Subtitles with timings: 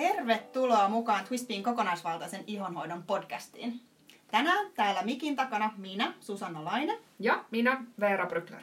[0.00, 3.80] Tervetuloa mukaan Twispin kokonaisvaltaisen ihonhoidon podcastiin.
[4.30, 6.98] Tänään täällä mikin takana minä, Susanna Laine.
[7.18, 8.62] Ja minä, Veera Brykler.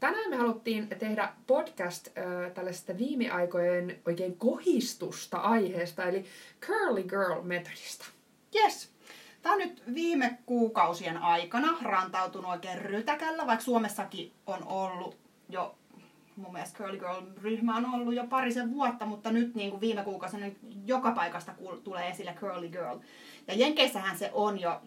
[0.00, 6.24] Tänään me haluttiin tehdä podcast äh, tällaisesta viime aikojen oikein kohistusta aiheesta, eli
[6.60, 8.06] Curly Girl-metodista.
[8.54, 8.90] Yes.
[9.42, 15.16] Tämä on nyt viime kuukausien aikana rantautunut oikein rytäkällä, vaikka Suomessakin on ollut
[15.48, 15.74] jo
[16.36, 20.46] mun mielestä Curly Girl-ryhmä on ollut jo parisen vuotta, mutta nyt niin kuin viime kuukausina
[20.46, 21.52] niin joka paikasta
[21.84, 22.98] tulee esille Curly Girl.
[23.48, 24.80] Ja Jenkeissähän se on jo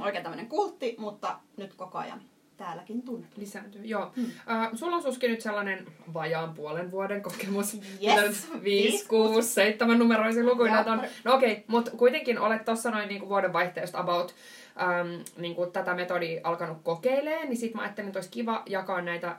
[0.00, 2.22] oikein tämmöinen kultti, mutta nyt koko ajan
[2.58, 3.40] täälläkin tunnettu.
[3.40, 4.12] Lisääntyy, joo.
[4.16, 4.24] Hmm.
[4.24, 7.74] Uh, sulla on Suski nyt sellainen vajaan puolen vuoden kokemus.
[8.02, 8.48] Yes.
[8.62, 11.02] 5, 6, 7 numeroisia lukuja on.
[11.24, 14.34] No okei, okay, mutta kuitenkin olet tuossa noin niinku vuoden vaihteesta about
[14.80, 19.00] äm, niin kuin tätä metodia alkanut kokeilemaan, niin sitten mä ajattelin, että olisi kiva jakaa
[19.00, 19.36] näitä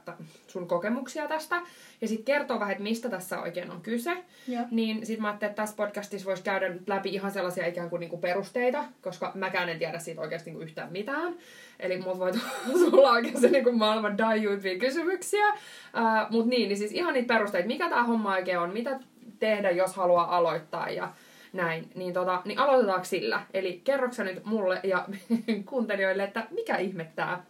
[0.47, 1.61] sun kokemuksia tästä
[2.01, 4.17] ja sitten kertoa vähän, että mistä tässä oikein on kyse.
[4.47, 4.65] Joo.
[4.71, 8.09] Niin sitten mä ajattelin, että tässä podcastissa voisi käydä läpi ihan sellaisia ikään kuin, niin
[8.09, 11.35] kuin perusteita, koska mäkään en tiedä siitä oikeasti niin kuin yhtään mitään.
[11.79, 12.31] Eli mut voi
[12.91, 15.49] tulla oikein se niin kuin maailman dajuitvia kysymyksiä.
[15.49, 15.59] Uh,
[16.29, 18.99] Mutta niin, niin siis ihan niitä perusteita, mikä tämä homma oikein on, mitä
[19.39, 21.13] tehdä, jos haluaa aloittaa ja
[21.53, 23.45] näin, niin, tota, niin aloitetaanko sillä?
[23.53, 25.07] Eli kerroksä nyt mulle ja
[25.69, 27.43] kuuntelijoille, että mikä ihme tämä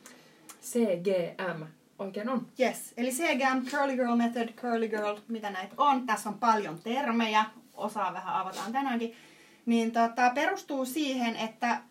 [0.62, 1.64] CGM
[2.00, 2.48] oikein on?
[2.60, 6.06] Yes, eli CGM, Curly Girl Method, Curly Girl, mitä näitä on.
[6.06, 9.16] Tässä on paljon termejä, osaa vähän avataan tänäänkin.
[9.66, 11.82] Niin tota, perustuu siihen, että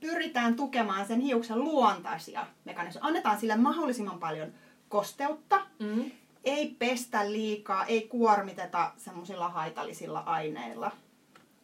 [0.00, 3.04] pyritään tukemaan sen hiuksen luontaisia mekanismeja.
[3.04, 4.52] Annetaan sille mahdollisimman paljon
[4.88, 5.60] kosteutta.
[5.78, 6.10] Mm.
[6.44, 10.90] Ei pestä liikaa, ei kuormiteta semmoisilla haitallisilla aineilla.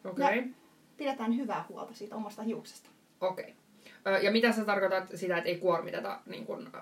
[0.04, 0.42] Okay.
[0.96, 2.90] Pidetään hyvää huolta siitä omasta hiuksesta.
[3.20, 3.44] Okei.
[3.44, 4.22] Okay.
[4.22, 6.72] Ja mitä sä tarkoitat sitä, että ei kuormiteta niin kun,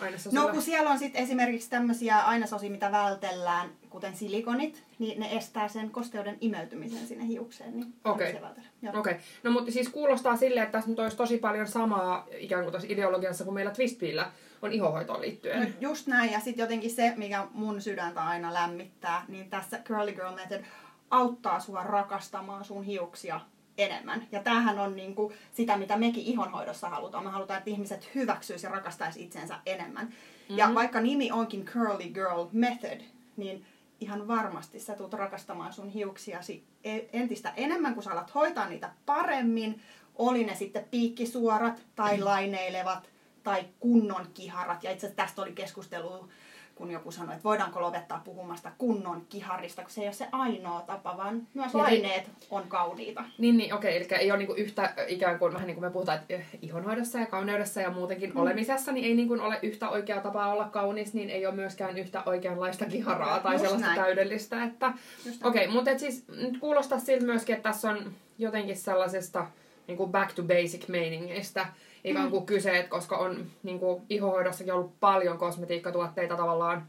[0.00, 0.42] ainesosilla?
[0.42, 5.68] No kun siellä on sitten esimerkiksi tämmöisiä ainesosia, mitä vältellään, kuten silikonit, niin ne estää
[5.68, 7.76] sen kosteuden imeytymisen sinne hiukseen.
[7.76, 8.34] Niin Okei.
[8.34, 9.00] Okay.
[9.00, 9.14] okay.
[9.42, 12.88] No mutta siis kuulostaa silleen, että tässä nyt olisi tosi paljon samaa ikään kuin tässä
[12.90, 14.30] ideologiassa kuin meillä Twistpillä
[14.62, 15.62] on ihohoitoon liittyen.
[15.62, 20.12] No just näin, ja sitten jotenkin se, mikä mun sydäntä aina lämmittää, niin tässä Curly
[20.12, 20.64] Girl Method
[21.14, 23.40] auttaa sua rakastamaan sun hiuksia
[23.78, 24.26] enemmän.
[24.32, 27.24] Ja tämähän on niin kuin sitä, mitä mekin ihonhoidossa halutaan.
[27.24, 30.06] Me halutaan, että ihmiset hyväksyisivät ja rakastaisi itsensä enemmän.
[30.06, 30.58] Mm-hmm.
[30.58, 33.00] Ja vaikka nimi onkin Curly Girl Method,
[33.36, 33.66] niin
[34.00, 38.90] ihan varmasti sä tulet rakastamaan sun hiuksiasi e- entistä enemmän, kun sä alat hoitaa niitä
[39.06, 39.82] paremmin.
[40.14, 42.24] Oli ne sitten piikkisuorat tai mm.
[42.24, 43.08] laineilevat
[43.42, 44.84] tai kunnon kiharat.
[44.84, 46.28] Ja itse asiassa tästä oli keskustelu
[46.74, 50.80] kun joku sanoi, että voidaanko lopettaa puhumasta kunnon kiharista, kun se ei ole se ainoa
[50.80, 53.24] tapa, vaan myös niin, laineet on kauniita.
[53.38, 55.90] Niin, niin okei, okay, eli ei ole niinku yhtä ikään kuin, vähän niin kuin me
[55.90, 58.36] puhutaan, että ihonhoidossa ja kauneudessa ja muutenkin mm.
[58.36, 62.22] olemisessa, niin ei niin ole yhtä oikea tapa olla kaunis, niin ei ole myöskään yhtä
[62.26, 64.00] oikeanlaista kiharaa tai Just sellaista näin.
[64.00, 64.64] täydellistä.
[64.64, 64.92] Että,
[65.44, 69.46] okei, okay, mutta siis nyt kuulostaa siltä myöskin, että tässä on jotenkin sellaisesta
[69.86, 71.66] niin kuin back to basic meiningistä,
[72.04, 76.86] ikään kuin kyse, että koska on niin kuin, ihohoidossakin ollut paljon kosmetiikkatuotteita tavallaan,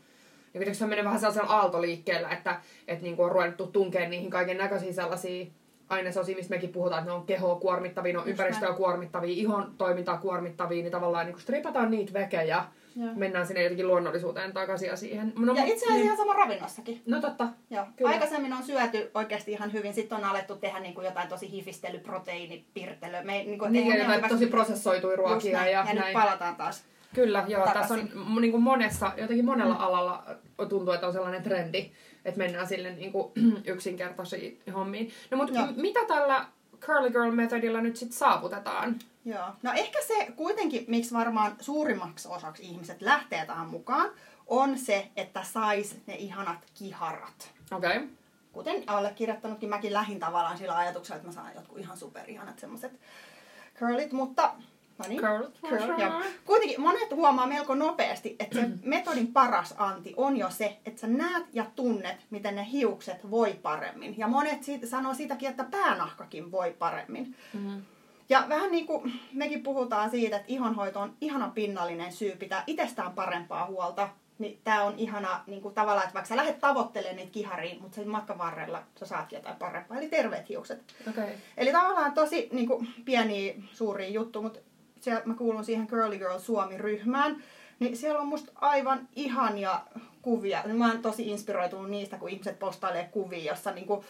[0.53, 4.29] niin se on mennyt vähän sellaisella aaltoliikkeellä, että, että niin kuin on ruvettu tunkeen niihin
[4.29, 5.45] kaiken näköisiä sellaisia
[5.89, 10.17] ainesosia, mistä mekin puhutaan, että ne on kehoa kuormittavia, ne on ympäristöä kuormittavia, ihon toimintaa
[10.17, 12.63] kuormittavia, niin tavallaan niin kuin stripataan niitä vekejä
[12.95, 13.13] Joo.
[13.15, 15.33] mennään sinne jotenkin luonnollisuuteen takaisin ja siihen.
[15.37, 16.05] No, ja itse asiassa niin...
[16.05, 17.01] ihan sama ravinnossakin.
[17.05, 17.47] No totta.
[17.69, 17.85] Joo.
[17.95, 18.11] Kyllä.
[18.11, 23.23] Aikaisemmin on syöty oikeasti ihan hyvin, sitten on alettu tehdä niin kuin jotain tosi hifistelyproteiinipirtelöä.
[23.23, 24.29] Me, niin, kuin, niin, jotain hyvä...
[24.29, 25.57] tosi prosessoituja ruokia.
[25.57, 25.71] Näin.
[25.71, 25.97] Ja, ja näin.
[25.97, 26.85] nyt palataan taas
[27.15, 27.65] Kyllä, joo.
[27.65, 27.97] Takaisin.
[28.07, 29.81] Tässä on niin kuin monessa, jotenkin monella mm.
[29.81, 30.23] alalla
[30.69, 31.91] tuntuu, että on sellainen trendi,
[32.25, 33.31] että mennään sille niin kuin,
[33.73, 35.11] yksinkertaisiin hommiin.
[35.31, 36.45] No mutta m- mitä tällä
[36.81, 38.95] Curly Girl metodilla nyt sitten saavutetaan?
[39.25, 39.45] Joo.
[39.63, 44.11] No ehkä se kuitenkin, miksi varmaan suurimmaksi osaksi ihmiset lähtee tähän mukaan,
[44.47, 47.51] on se, että sais ne ihanat kiharat.
[47.71, 47.97] Okei.
[47.97, 48.07] Okay.
[48.51, 52.99] Kuten allekirjoittanutkin, mäkin lähin tavallaan sillä ajatuksella, että mä saan jotkut ihan superihanat semmoset
[53.79, 54.51] curlit, mutta
[54.97, 55.21] No niin.
[55.21, 55.43] Curl.
[55.69, 60.77] Curl, ja Kuitenkin monet huomaa melko nopeasti, että se metodin paras anti on jo se,
[60.85, 64.15] että sä näet ja tunnet, miten ne hiukset voi paremmin.
[64.17, 67.35] Ja monet siitä, sanoo siitäkin, että päänahkakin voi paremmin.
[67.53, 67.81] Mm-hmm.
[68.29, 73.13] Ja vähän niin kuin mekin puhutaan siitä, että ihonhoito on ihana pinnallinen syy pitää itsestään
[73.13, 77.31] parempaa huolta, niin tämä on ihana niin kuin tavallaan, että vaikka sä lähdet tavoittelemaan niitä
[77.31, 80.95] kihariin, mutta sen matkan varrella sä saat jotain parempaa, eli terveet hiukset.
[81.09, 81.29] Okay.
[81.57, 84.59] Eli tavallaan tosi niin kuin, pieniä, suuria juttuja, mutta
[84.99, 87.43] siellä mä kuulun siihen Girly Girl Suomi-ryhmään,
[87.79, 89.81] niin siellä on musta aivan ihania
[90.21, 90.63] kuvia.
[90.73, 94.05] Mä oon tosi inspiroitunut niistä, kun ihmiset postailee kuvia, jossa niinku,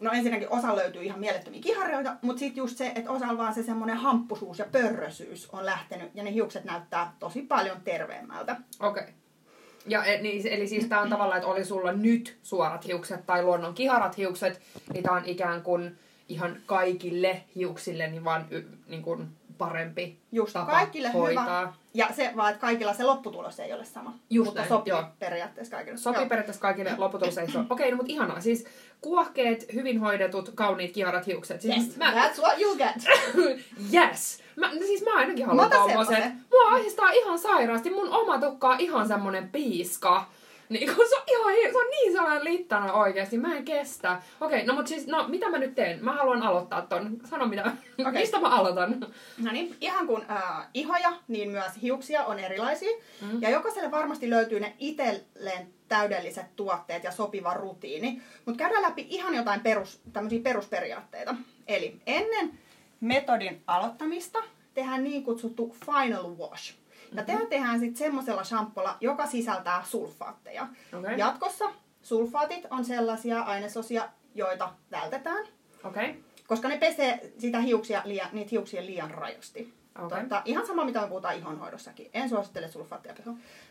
[0.00, 3.62] no ensinnäkin osa löytyy ihan mielettömiä kihareita, mutta sitten just se, että osalla vaan se
[3.62, 8.56] semmoinen hamppusuus ja pörrösyys on lähtenyt ja ne hiukset näyttää tosi paljon terveemmältä.
[8.80, 9.02] Okei.
[9.02, 9.14] Okay.
[9.86, 13.42] Ja, e, niin, eli siis tää on tavallaan, että oli sulla nyt suorat hiukset tai
[13.42, 14.60] luonnon kiharat hiukset,
[14.92, 15.98] niin tää on ikään kuin
[16.28, 19.28] ihan kaikille hiuksille niin vaan y, niin kuin
[19.58, 21.60] parempi Just, tapa kaikille hoitaa.
[21.60, 21.72] hyvä.
[21.94, 24.18] Ja se vaan, että kaikilla se lopputulos ei ole sama.
[24.30, 25.04] Just mutta näin, sopii joo.
[25.18, 25.98] periaatteessa kaikille.
[25.98, 26.28] Sopii Joo.
[26.28, 27.64] periaatteessa kaikille, lopputulos ei ole.
[27.70, 28.40] Okei, no mutta ihanaa.
[28.40, 28.66] Siis
[29.00, 31.60] kuohkeet, hyvin hoidetut, kauniit, kiharat hiukset.
[31.60, 33.04] Siis Yes, mä, that's what you get.
[33.94, 34.42] yes!
[34.56, 36.24] Mä, no siis mä ainakin haluan tommoset.
[36.50, 37.90] Mua ahdistaa ihan sairaasti.
[37.90, 40.26] Mun oma tukka on ihan semmonen piiska.
[40.68, 43.38] Niin kun se on ihan se on niin sellainen littana oikeesti.
[43.38, 44.22] Mä en kestä.
[44.40, 46.04] Okei, no mut siis, no mitä mä nyt teen?
[46.04, 47.20] Mä haluan aloittaa ton.
[47.24, 47.72] Sano mitä.
[48.08, 48.20] Okei.
[48.20, 49.06] Mistä mä aloitan?
[49.38, 52.96] No niin, ihan kuin äh, ihoja, niin myös hiuksia on erilaisia.
[53.20, 53.42] Mm.
[53.42, 58.22] Ja jokaiselle varmasti löytyy ne itselleen täydelliset tuotteet ja sopiva rutiini.
[58.44, 60.00] Mutta käydään läpi ihan jotain perus,
[60.42, 61.34] perusperiaatteita.
[61.66, 62.58] Eli ennen
[63.00, 64.38] metodin aloittamista
[64.74, 66.74] tehdään niin kutsuttu final wash.
[67.14, 67.26] Ja Mhm.
[67.32, 70.66] tämä tehdään sitten semmoisella shampolla, joka sisältää sulfaatteja.
[70.98, 71.18] Okei.
[71.18, 71.64] Jatkossa
[72.02, 75.46] sulfaatit on sellaisia ainesosia, joita vältetään.
[75.84, 76.14] Okay.
[76.46, 79.74] koska ne pesee sitä hiuksia liian, niitä hiuksia liian rajosti.
[80.04, 80.20] Okei.
[80.22, 82.10] Tota, ihan sama, mitä me puhutaan ihonhoidossakin.
[82.14, 83.14] En suosittele sulfaattia.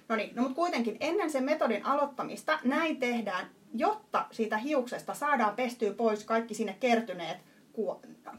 [0.09, 5.55] No niin, no mutta kuitenkin ennen sen metodin aloittamista näin tehdään, jotta siitä hiuksesta saadaan
[5.55, 7.37] pestyä pois kaikki sinne kertyneet,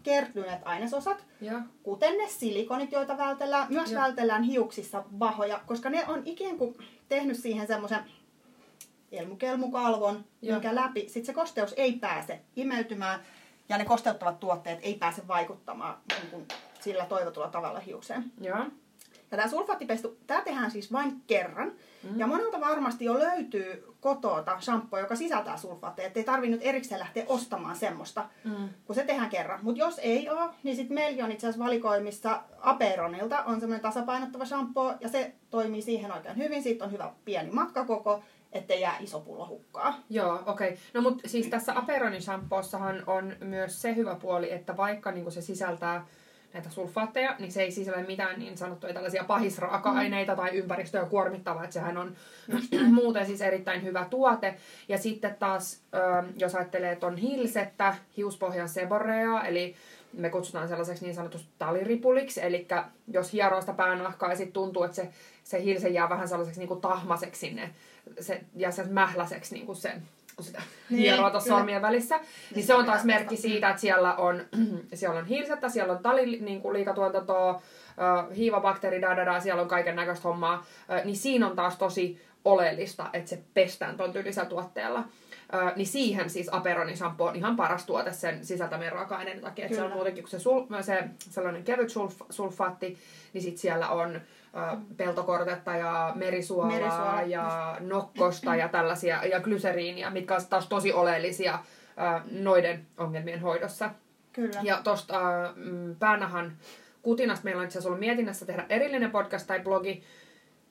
[0.03, 1.61] kertyneet ainesosat, Joo.
[1.83, 3.67] kuten ne silikonit, joita vältellään.
[3.71, 4.03] Myös Joo.
[4.03, 6.77] vältellään hiuksissa vahoja, koska ne on ikään kuin
[7.09, 8.05] tehnyt siihen semmoisen
[9.13, 10.55] elmukelmukalvon, Joo.
[10.55, 13.21] minkä läpi sit se kosteus ei pääse imeytymään
[13.69, 16.49] ja ne kosteuttavat tuotteet ei pääse vaikuttamaan niin kuin
[16.81, 18.33] sillä toivotulla tavalla hiukseen.
[18.41, 18.67] Joo.
[19.31, 21.73] Ja tämä sulfaattipestu, tämä tehdään siis vain kerran.
[22.03, 22.19] Mm.
[22.19, 26.07] Ja monelta varmasti jo löytyy kotoota shampoo, joka sisältää sulfaatteja.
[26.07, 28.69] Että ei tarvitse nyt erikseen lähteä ostamaan semmoista, Mm.
[28.87, 29.61] kun se tehdään kerran.
[29.63, 34.45] Mutta jos ei ole, niin sitten meilläkin on itse asiassa valikoimissa Aperonilta on semmoinen tasapainottava
[34.45, 34.95] shampoo.
[35.01, 36.63] Ja se toimii siihen oikein hyvin.
[36.63, 38.23] Siitä on hyvä pieni matkakoko,
[38.53, 39.95] ettei jää iso pullo hukkaa.
[40.11, 40.69] Joo, okei.
[40.69, 40.79] Okay.
[40.95, 45.43] No mutta siis tässä Aperonin shampoossahan on myös se hyvä puoli, että vaikka niin se
[45.43, 46.07] sisältää
[46.55, 50.37] näitä sulfaatteja, niin se ei sisällä mitään niin sanottuja tällaisia pahisraaka-aineita mm.
[50.37, 52.17] tai ympäristöä kuormittavaa, että sehän on
[53.03, 54.57] muuten siis erittäin hyvä tuote.
[54.89, 59.75] Ja sitten taas, ö, jos ajattelee, että on hilsettä, hiuspohjan seboreaa, eli
[60.13, 62.67] me kutsutaan sellaiseksi niin sanotusti taliripuliksi, eli
[63.09, 65.09] jos hieroo sitä päänahkaa ja sitten tuntuu, että se,
[65.45, 67.71] se hilse jää vähän sellaiseksi niin kuin tahmaseksi sinne,
[68.21, 70.03] se, ja se mähläseksi niin kuin sen,
[70.41, 71.57] sitä Niin, tuossa kyllä.
[71.57, 72.21] sormien välissä,
[72.55, 74.43] niin se on taas merkki siitä, että siellä on,
[74.95, 77.63] siellä on hilsettä, siellä on tali, niin kuin liikatuotantoa,
[78.37, 80.67] hiivabakteeri, da, da, da, siellä on kaiken näköistä hommaa,
[81.05, 85.05] niin siinä on taas tosi oleellista, että se pestään ton tyylisellä tuotteella.
[85.55, 89.65] Ö, niin siihen siis Aperonin shampoo on ihan paras tuote sen sisältämien raaka-aineiden takia.
[89.65, 92.99] Että se on muutenkin, kun se, sul, se sellainen kevyt sulf, sulfaatti,
[93.33, 94.21] niin sit siellä on ö,
[94.97, 101.55] peltokortetta ja merisuolaa, Merisuola, ja nokkosta ja tällaisia, ja glyseriinia, mitkä on taas tosi oleellisia
[101.55, 103.91] ö, noiden ongelmien hoidossa.
[104.33, 104.61] Kyllä.
[104.63, 105.21] Ja tosta
[105.57, 106.53] mm, päänahan
[107.03, 110.03] kutinasta meillä on itse asiassa ollut mietinnässä tehdä erillinen podcast tai blogi,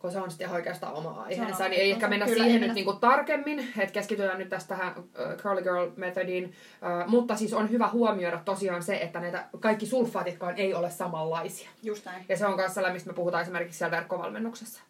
[0.03, 2.25] kun se on sitten ihan oikeastaan oma aiheensa, niin ei ehkä mennä.
[2.25, 7.09] Kyllä, siihen nyt niinku tarkemmin, että keskitytään nyt tästä tähän uh, Curly Girl Methodiin, uh,
[7.09, 11.69] mutta siis on hyvä huomioida tosiaan se, että näitä kaikki sulfaatitkaan ei ole samanlaisia.
[11.83, 12.25] Just näin.
[12.29, 14.81] Ja se on myös sellainen, mistä me puhutaan esimerkiksi siellä verkkovalmennuksessa.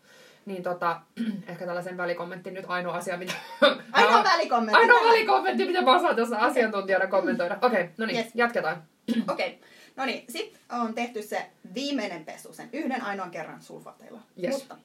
[0.45, 1.01] Niin tota,
[1.47, 3.33] ehkä tällaisen välikommentti nyt ainoa asia, mitä...
[3.91, 4.81] Ainoa välikommentti.
[4.81, 7.57] Ainoa välikommentti, mitä mä osaan tässä asiantuntijana kommentoida.
[7.61, 8.31] Okei, okay, no niin, Yes.
[8.35, 8.83] jatketaan.
[9.31, 9.47] Okei.
[9.47, 9.69] Okay.
[9.95, 14.19] No niin, sitten on tehty se viimeinen pesu, sen yhden ainoan kerran sulfateilla.
[14.43, 14.53] Yes.
[14.53, 14.77] Mutta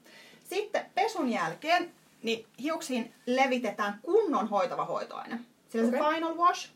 [0.45, 5.41] sitten pesun jälkeen niin hiuksiin levitetään kunnon hoitava hoitoaine.
[5.69, 6.00] Sillä Okei.
[6.00, 6.71] se final wash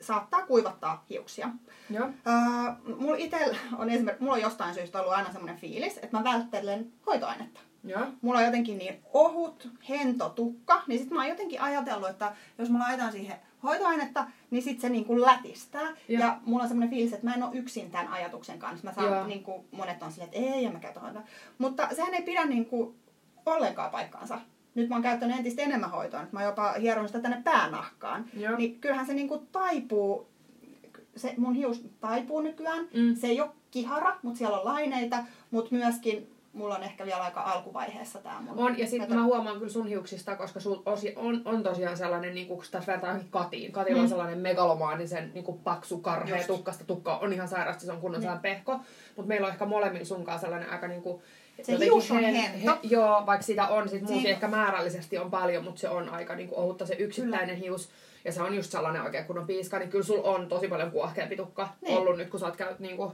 [0.00, 1.48] saattaa kuivattaa hiuksia.
[1.90, 2.06] Joo.
[2.06, 6.24] Uh, mulla itsellä on esimerkiksi, mulla on jostain syystä ollut aina semmoinen fiilis, että mä
[6.24, 7.60] välttelen hoitoainetta.
[7.84, 8.06] Joo.
[8.20, 12.70] Mulla on jotenkin niin ohut, hento tukka, niin sit mä oon jotenkin ajatellut, että jos
[12.70, 15.82] mä laitan siihen hoitoainetta, niin sit se niinku lätistää.
[15.82, 15.94] Joo.
[16.08, 16.20] Ja.
[16.20, 18.84] ja mulla on semmoinen fiilis, että mä en ole yksin tämän ajatuksen kanssa.
[18.84, 19.10] Mä Joo.
[19.10, 21.22] saan, niinku, monet on silleen, että ei, en mä käytä hoitoa.
[21.58, 22.94] Mutta sehän ei pidä niinku
[23.46, 24.40] ollenkaan paikkaansa.
[24.74, 26.22] Nyt mä oon käyttänyt entistä enemmän hoitoa.
[26.22, 28.24] Nyt mä oon jopa hieronut sitä tänne päänahkaan.
[28.34, 28.56] Joo.
[28.56, 30.28] Niin kyllähän se niinku taipuu,
[31.16, 32.88] se mun hius taipuu nykyään.
[32.94, 33.16] Mm.
[33.16, 37.40] Se ei ole kihara, mutta siellä on laineita, mutta myöskin mulla on ehkä vielä aika
[37.40, 38.58] alkuvaiheessa tämä mun.
[38.58, 42.34] On, ja sitten mä huomaan kyllä sun hiuksista, koska sul osi, on, on tosiaan sellainen,
[42.34, 43.72] niin kun tässä vertaa Katiin.
[43.72, 44.08] Katilla on Mm.
[44.08, 46.46] sellainen megalomaanisen niin kuin paksu, karhea, Just.
[46.46, 47.18] tukkasta tukka.
[47.18, 48.22] On ihan sairasti, se on kunnon Niin.
[48.22, 48.80] sellainen pehko.
[49.16, 51.22] Mutta meillä on ehkä molemmilla sunkaan sellainen aika niin kuin,
[51.62, 52.78] Se hius on hento.
[52.82, 56.34] joo, vaikka sitä on, sit muukin Siinä- ehkä määrällisesti on paljon, mutta se on aika
[56.34, 57.90] niin kuin ohutta se yksittäinen hius.
[58.24, 61.36] Ja se on just sellainen oikein kunnon piiska, niin kyllä sulla on tosi paljon kuohkeampi
[61.36, 61.98] tukka Niin.
[61.98, 63.12] ollut nyt, kun sä oot käyt, niin kuin,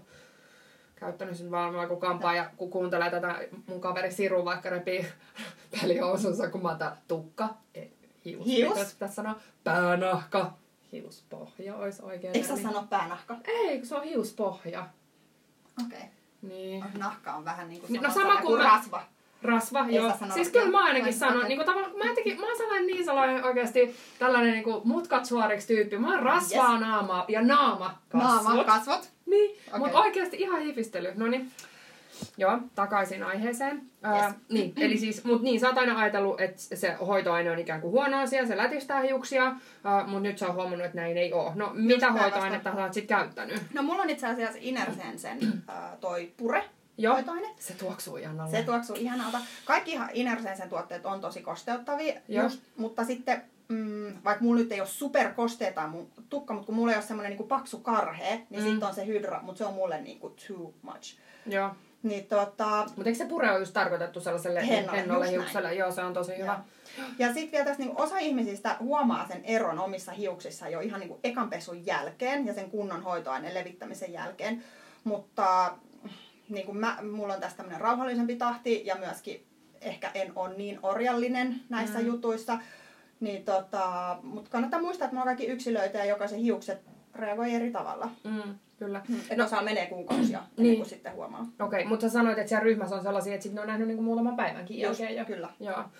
[0.96, 5.06] käyttänyt sen varmaan kun kampaa ja kun kuuntelee tätä mun kaveri Siru vaikka repii
[5.80, 7.86] pelihousunsa, kun mä otan tukka, e,
[8.24, 8.94] hius, Hius?
[8.94, 9.34] tässä sanoa,
[9.64, 10.52] päänahka,
[10.92, 12.36] hiuspohja olisi oikein.
[12.36, 13.36] Eikö sä sano päänahka?
[13.44, 14.86] Ei, kun se on hiuspohja.
[15.86, 15.98] Okei.
[15.98, 16.08] Okay.
[16.42, 16.84] Niin.
[16.98, 19.02] Nahka on vähän niin kuin Niin, sama, no sama kuin kuin mä- rasva.
[19.42, 20.12] Rasva, Ei joo.
[20.34, 23.44] Siis kyllä mä ainakin sanon, niin kuin tavallaan, mä, jotenkin, mä oon sellainen niin sellainen
[23.44, 25.98] oikeasti tällainen niin kuin mutkat suoriksi tyyppi.
[25.98, 26.80] Mä oon rasvaa Yes.
[26.80, 28.42] naamaa ja naama kasvot.
[28.44, 29.10] Naama, kasvot.
[29.26, 29.78] Niin, Okei.
[29.78, 31.12] mutta oikeasti ihan hifistely.
[31.16, 31.50] No niin.
[32.37, 33.83] Joo, takaisin aiheeseen.
[34.02, 34.35] Ää, Yes.
[34.49, 37.90] niin, eli siis, mut niin, sä oot aina ajatellut, että se hoitoaine on ikään kuin
[37.90, 39.43] huono asia, se lätistää hiuksia,
[39.85, 41.52] ää, mutta nyt sä oot huomannut, että näin ei oo.
[41.54, 42.33] No, mitä päinvastoin.
[42.33, 43.62] hoitoainetta sä oot sit käyttänyt?
[43.75, 45.38] No mulla on itse asiassa Inersensen
[45.69, 46.64] äh, toi pure
[46.99, 47.49] Joo, hoitoaine.
[47.59, 48.50] se tuoksuu ihanalle.
[48.50, 49.38] Se tuoksuu ihanalta.
[49.64, 52.45] Kaikki ihan Inersensen tuotteet on tosi kosteuttavia, Joo.
[52.45, 56.92] just, mutta sitten mm, vaikka mulla nyt ei ole superkosteeta mun tukka, mutta kun mulla
[56.92, 58.68] ei ole semmoinen niinku paksu karhe, niin Mm.
[58.71, 61.16] sitten on se hydra, mutta se on mulle niinku too much.
[61.47, 61.71] Joo.
[62.02, 65.75] Niin tota, Mutta eikö se pure ole just tarkoitettu sellaiselle Hennolle, hennolle hiukselle?
[65.75, 66.61] Joo, se on tosi hyvä.
[67.18, 71.21] Ja sitten vielä tässä niinku osa ihmisistä huomaa sen eron omissa hiuksissa jo ihan niinku
[71.25, 74.64] ekan pesun jälkeen ja sen kunnon hoitoaineen levittämisen jälkeen.
[75.04, 75.75] Mutta
[76.49, 79.47] niinku mä, mulla on tässä tämmöinen rauhallisempi tahti ja myöskin
[79.80, 82.06] ehkä en ole niin orjallinen näissä mm.
[82.06, 82.59] jutuissa.
[83.21, 86.78] Niin tota, mutta kannattaa muistaa, että me on kaikki yksilöitä ja jokaisen hiukset
[87.14, 88.11] reagoi eri tavalla.
[88.25, 89.02] Mm, kyllä.
[89.23, 90.76] Että no, osalla menee kuukausia ennen Niin.
[90.76, 91.40] kuin sitten huomaa.
[91.40, 93.88] Okei, okay, mutta sä sanoit, että siellä ryhmässä on sellaisia, että sit ne on nähnyt
[93.88, 95.25] niinku muutaman päivänkin Just, jälkeen jo.
[95.25, 95.49] kyllä.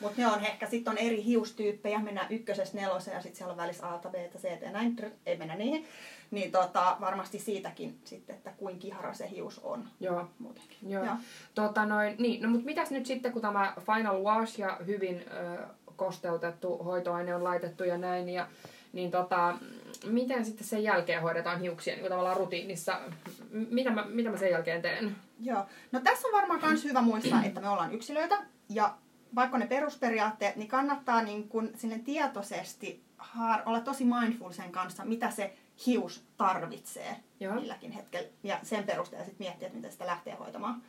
[0.01, 3.57] Mutta ne on ehkä, sitten on eri hiustyyppejä, mennään ykkösestä neloseen ja sitten siellä on
[3.57, 5.85] välissä A, B, C ja näin, trr, ei mennä niihin.
[6.31, 10.29] Niin tota, varmasti siitäkin sitten, että kuinka kihara se hius on Joo.
[10.39, 10.79] muutenkin.
[10.91, 11.05] Joo.
[11.05, 11.15] Joo.
[11.55, 15.67] Tota noin, niin, no mutta mitäs nyt sitten, kun tämä Final Wash ja hyvin ö,
[15.97, 18.47] kosteutettu hoitoaine on laitettu ja näin, ja,
[18.93, 19.57] niin tota,
[20.07, 23.01] miten sitten sen jälkeen hoidetaan hiuksia niin tavallaan rutiinissa?
[23.51, 25.17] M- Mitä mä, mitä mä sen jälkeen teen?
[25.41, 25.67] Joo.
[25.93, 28.95] No tässä on varmaan myös hyvä muistaa, että me ollaan yksilöitä ja
[29.35, 35.05] vaikka ne perusperiaatteet, niin kannattaa niin kun sinne tietoisesti haar, olla tosi mindful sen kanssa,
[35.05, 35.55] mitä se
[35.87, 37.55] hius tarvitsee Joo.
[37.55, 38.29] milläkin hetkellä.
[38.43, 40.83] Ja sen perusteella sitten miettiä, että miten sitä lähtee hoitamaan.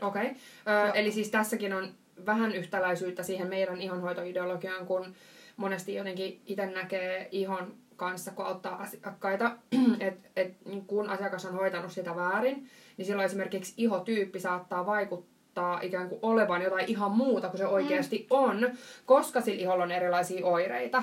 [0.00, 0.26] Okei.
[0.26, 0.90] Okay.
[0.94, 1.94] Eli siis tässäkin on
[2.26, 5.14] vähän yhtäläisyyttä siihen meidän ihonhoitoideologiaan, kun
[5.56, 9.56] monesti jotenkin itse näkee ihon kanssa, kun auttaa asiakkaita,
[10.00, 16.08] että et, kun asiakas on hoitanut sitä väärin, niin silloin esimerkiksi ihotyyppi saattaa vaikuttaa ikään
[16.08, 18.70] kuin olevan jotain ihan muuta kuin se oikeasti on,
[19.06, 21.02] koska sillä iholla on erilaisia oireita.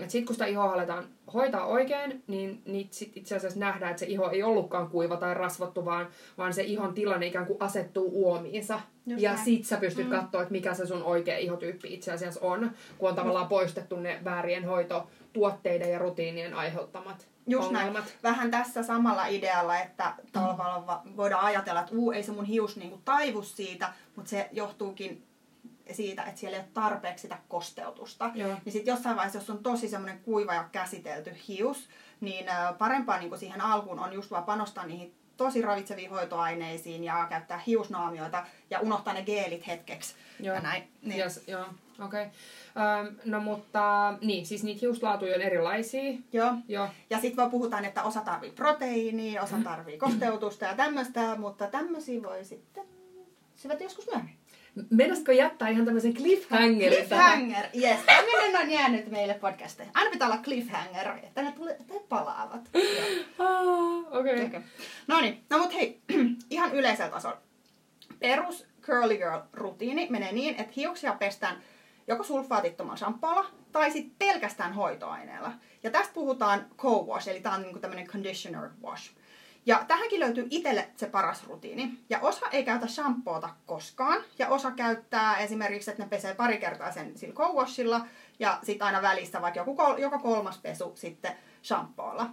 [0.00, 4.06] Sitten kun sitä ihoa aletaan hoitaa oikein, niin, niin sit itse asiassa nähdään, että se
[4.06, 8.80] iho ei ollutkaan kuiva tai rasvattu, vaan, vaan se ihon tilanne ikään kuin asettuu uomiinsa.
[9.06, 9.44] Just ja näin.
[9.44, 10.10] sit sä pystyt Mm.
[10.16, 14.20] katsoa, että mikä se sun oikea ihotyyppi itse asiassa on, kun on tavallaan poistettu ne
[14.24, 17.86] väärien hoitotuotteiden ja rutiinien aiheuttamat Just näin.
[17.88, 18.14] ongelmat.
[18.22, 22.76] Vähän tässä samalla idealla, että tavallaan va- voidaan ajatella, että uu, ei se mun hius
[22.76, 25.22] niinku taivu siitä, mutta se johtuukin
[25.94, 28.30] siitä, että siellä ei ole tarpeeksi sitä kosteutusta.
[28.34, 28.56] Joo.
[28.64, 31.88] Niin sitten jossain vaiheessa, jos on tosi semmoinen kuiva ja käsitelty hius,
[32.20, 37.26] niin ö, parempaa niin siihen alkuun on just vaan panostaa niihin tosi ravitseviin hoitoaineisiin ja
[37.28, 40.14] käyttää hiusnaamioita ja unohtaa ne geelit hetkeksi.
[40.40, 40.54] Joo.
[40.54, 40.88] Ja näin.
[41.02, 41.20] Niin.
[41.20, 41.64] Yes, joo,
[42.04, 42.26] okei.
[42.26, 43.12] Okay.
[43.24, 46.18] no mutta, niin, siis niitä hiuslaatuja on erilaisia.
[46.32, 46.54] Joo.
[46.68, 46.88] Joo.
[47.10, 52.22] Ja sitten vaan puhutaan, että osa tarvii proteiinia, osa tarvii kosteutusta ja tämmöistä, mutta tämmöisiä
[52.22, 52.84] voi sitten
[53.56, 54.37] syvätä joskus myöhemmin.
[54.90, 57.38] Meinaisitko jättää ihan tämmöisen cliffhangerin tähän?
[57.38, 58.00] Cliffhanger, yes.
[58.06, 59.92] Tämmöinen on jäänyt meille podcasteihin.
[59.96, 62.70] Aina pitää olla cliffhanger, että ne, tulee, että ne palaavat.
[63.38, 64.44] Ah, okei.
[64.44, 64.60] Okay.
[65.06, 66.00] No niin, no mut hei,
[66.50, 67.38] ihan yleisellä tasolla.
[68.18, 71.62] Perus curly girl rutiini menee niin, että hiuksia pestään
[72.06, 75.52] joko sulfaatittomalla shampoolla tai sitten pelkästään hoitoaineella.
[75.82, 79.10] Ja tästä puhutaan co-wash, eli tämä on niinku tämmöinen conditioner wash.
[79.68, 81.98] Ja tähänkin löytyy itselle se paras rutiini.
[82.10, 86.92] Ja osa ei käytä shampoota koskaan, ja osa käyttää esimerkiksi, että ne pesee pari kertaa
[86.92, 88.06] sen sillä co-washilla,
[88.38, 91.32] ja sitten aina välissä vaikka joku, kol- joka kolmas pesu sitten
[91.62, 92.30] shampoolla.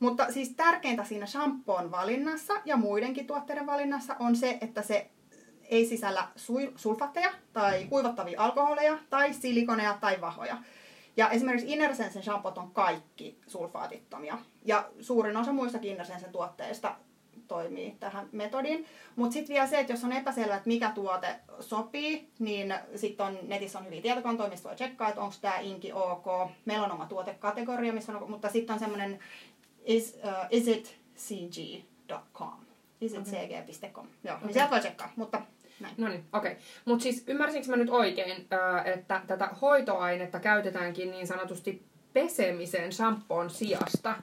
[0.00, 5.10] Mutta siis tärkeintä siinä shampoon valinnassa ja muidenkin tuotteiden valinnassa on se, että se
[5.62, 6.28] ei sisällä
[6.76, 10.56] sulfaatteja tai kuivattavia alkoholeja tai silikoneja tai vahoja.
[11.16, 14.38] Ja esimerkiksi Innersensen shampoot on kaikki sulfaatittomia.
[14.64, 16.96] Ja suurin osa muistakin Innersensen tuotteista
[17.48, 18.86] toimii tähän metodiin.
[19.16, 23.38] Mutta sitten vielä se, että jos on epäselvä, että mikä tuote sopii, niin sitten on
[23.42, 26.26] netissä on hyviä tietokantoja, mistä voi tsekkaa, että onko tämä inki ok.
[26.64, 29.18] Meillä on oma tuotekategoria, missä on, mutta sitten on semmoinen
[29.84, 31.84] is, uh, isitcg.com.
[33.00, 34.06] isitcg.com.
[34.24, 35.42] Joo, niin sieltä voi tsekkaa, mutta.
[35.80, 36.52] No niin, okei.
[36.52, 36.62] Okay.
[36.84, 43.50] Mutta siis ymmärsinkö mä nyt oikein, ää, että tätä hoitoainetta käytetäänkin niin sanotusti pesemisen shampoon
[43.50, 44.16] sijasta?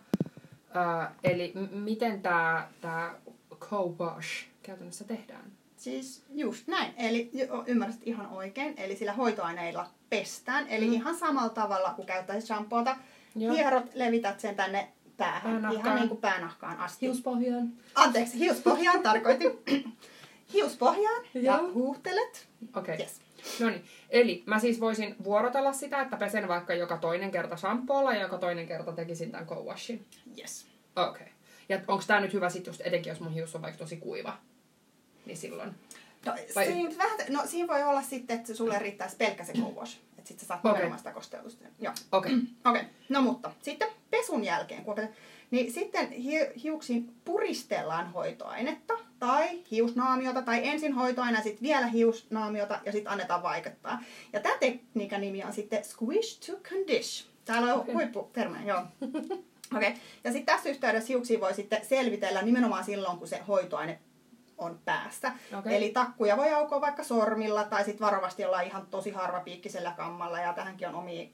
[0.73, 3.15] Ää, eli miten tämä tää
[3.59, 5.51] co-wash käytännössä tehdään?
[5.77, 6.93] Siis just näin.
[6.97, 7.31] Eli
[7.65, 8.73] ymmärsit ihan oikein.
[8.77, 10.67] Eli sillä hoitoaineilla pestään.
[10.67, 10.93] Eli Mm.
[10.93, 12.95] ihan samalla tavalla kuin käyttäisit shampoota.
[13.35, 13.53] Joo.
[13.55, 15.41] Hierot, levität sen tänne päähän.
[15.51, 15.85] Päänahkaan.
[15.85, 17.05] Ihan niin kuin päänahkaan asti.
[17.05, 17.69] Hiuspohjaan.
[17.95, 19.51] Anteeksi, hiuspohjaan tarkoitin.
[20.53, 21.73] Hiuspohjaan ja Joo.
[21.73, 22.47] huuhtelet.
[22.75, 22.95] Okei.
[22.95, 23.05] Okay.
[23.05, 23.21] Yes.
[23.59, 28.13] No niin, eli mä siis voisin vuorotella sitä, että pesen vaikka joka toinen kerta shampoolla
[28.13, 30.05] ja joka toinen kerta tekisin tämän co-washin.
[30.39, 30.65] Yes.
[30.95, 31.09] Okei.
[31.09, 31.27] Okay.
[31.69, 34.37] Ja onko tää nyt hyvä sit just etenkin, jos mun hius on vaikka tosi kuiva?
[35.25, 35.75] Niin silloin.
[36.25, 39.97] No, Vai- siinä, vähän, no siinä voi olla sitten, että sulle riittäisi pelkkä se co-wash.
[40.17, 41.65] Että sitten sä saat nimenomaan sitä kosteutusta.
[41.79, 41.93] Joo.
[42.11, 42.33] Okei.
[42.33, 42.71] Okay.
[42.71, 44.95] Okei, no mutta sitten pesun jälkeen, kun
[45.51, 52.79] niin sitten hi- hiuksiin puristellaan hoitoainetta tai hiusnaamiota tai ensin hoitoaine ja sitten vielä hiusnaamiota
[52.85, 53.99] ja sitten annetaan vaikuttaa.
[54.33, 57.31] Ja tämä tekniikan nimi on sitten squish to condition.
[57.45, 57.93] Täällä on okay.
[57.93, 58.81] huipputermejä, joo.
[59.77, 60.01] Okei, okay.
[60.23, 63.99] ja sitten tässä yhteydessä hiuksia voi sitten selvitellä nimenomaan silloin, kun se hoitoaine
[64.57, 65.31] on päässä.
[65.59, 65.75] Okei.
[65.75, 70.53] Eli takkuja voi aukoa vaikka sormilla tai sitten varovasti olla ihan tosi harvapiikkisellä kammalla ja
[70.53, 71.27] tähänkin on omia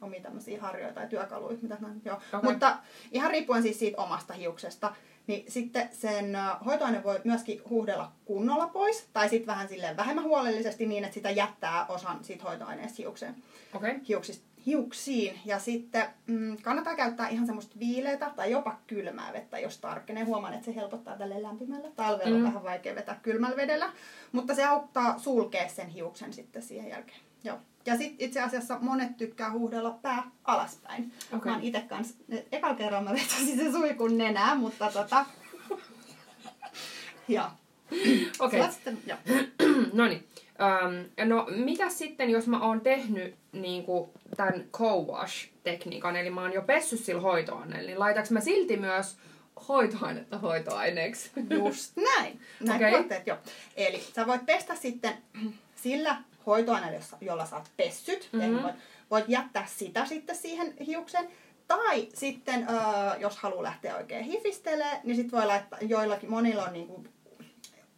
[0.00, 2.16] omia tämmöisiä harjoja tai työkaluja, mitä mä, joo.
[2.32, 2.50] Okei.
[2.50, 2.76] Mutta
[3.12, 4.94] ihan riippuen siis siitä omasta hiuksesta,
[5.26, 6.36] niin sitten sen
[6.66, 11.30] hoitoaine voi myöskin huuhdella kunnolla pois, tai sitten vähän silleen vähemmän huolellisesti niin, että sitä
[11.30, 13.34] jättää osan siitä hoitoaineesta hiukseen.
[13.74, 13.94] Okay.
[14.08, 15.40] hiuksista, hiuksiin.
[15.44, 20.24] Ja sitten mm, kannattaa käyttää ihan semmoista viileätä tai jopa kylmää vettä, jos tarkenee.
[20.24, 21.88] Huomaan, että se helpottaa tälle lämpimällä.
[21.96, 22.46] Talvella on Mm.
[22.46, 23.92] vähän vaikea vetää kylmällä vedellä,
[24.32, 27.20] mutta se auttaa sulkea sen hiuksen sitten siihen jälkeen.
[27.44, 27.58] Joo.
[27.86, 31.12] Ja sitten itse asiassa monet tykkää huuhdella pää alaspäin.
[31.32, 31.50] Okei.
[31.50, 32.14] Mä oon ite kans,
[32.52, 35.26] ekalla kerralla mä vetäisin sen suikun nenää, mutta tota...
[37.28, 37.46] Joo.
[38.38, 38.60] Okei.
[39.92, 40.26] No niin.
[40.58, 46.62] Um, no, mitä sitten, jos mä oon tehnyt niinku, tämän co-wash-tekniikan, eli mä oon jo
[46.62, 49.16] pessy sillä hoitoaineella, niin laitaks mä silti myös
[49.68, 51.30] hoitoainetta hoitoaineeksi?
[51.50, 52.40] Just näin.
[52.60, 53.20] Näin okay.
[53.26, 53.38] joo.
[53.76, 55.14] Eli sä voit pestä sitten
[55.76, 56.16] sillä
[56.46, 58.28] hoitoaineella, jossa- jolla sä oot pessyt.
[58.32, 58.42] Mhm.
[58.42, 58.74] Eli voit,
[59.10, 61.28] voit jättää sitä sitten siihen hiuksen.
[61.68, 66.72] Tai sitten, öö, jos haluaa lähteä oikein hifistelemään, niin sit voi laittaa, joillakin, monilla on
[66.72, 67.04] niinku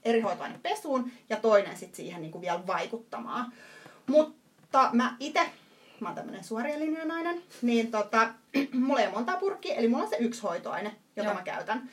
[0.04, 3.52] eri hoitoaine pesuun ja toinen sitten siihen niinku vielä vaikuttamaan.
[4.06, 5.40] Mutta mä itse,
[6.00, 8.28] mä oon tämmönen suorien linjojen nainen, niin tota,
[8.72, 11.34] mulla ei ole monta purkkia, eli mulla on se yksi hoitoaine, jota Joo.
[11.34, 11.90] mä käytän.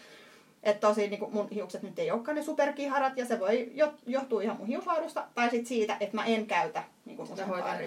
[0.66, 4.42] Että tosi niin mun hiukset nyt ei olekaan ne superkiharat ja se voi jo, johtua
[4.42, 7.30] ihan mun hiushaadusta tai sit siitä, että mä en käytä niin kuin.